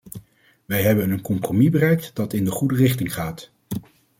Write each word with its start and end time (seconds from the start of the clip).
Wij 0.65 0.81
hebben 0.81 1.09
een 1.11 1.21
compromis 1.21 1.69
bereikt, 1.69 2.11
dat 2.15 2.33
in 2.33 2.45
de 2.45 2.51
goede 2.51 2.75
richting 2.75 3.13
gaat. 3.13 3.51